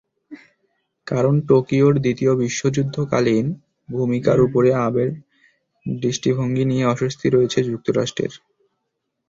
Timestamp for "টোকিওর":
1.41-1.93